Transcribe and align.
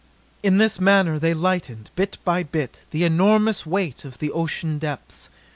In 0.41 0.57
this 0.57 0.79
manner 0.79 1.19
they 1.19 1.35
lightened, 1.35 1.91
bit 1.95 2.17
by 2.25 2.41
bit, 2.41 2.79
the 2.89 3.03
enormous 3.03 3.67
weight 3.67 4.03
of 4.03 4.17
the 4.17 4.31
ocean 4.31 4.79
depths. 4.79 5.29